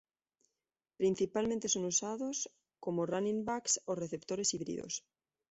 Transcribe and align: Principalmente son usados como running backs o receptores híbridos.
Principalmente 0.97 1.67
son 1.69 1.85
usados 1.85 2.37
como 2.83 3.05
running 3.11 3.39
backs 3.49 3.73
o 3.85 3.93
receptores 4.03 4.51
híbridos. 4.55 4.93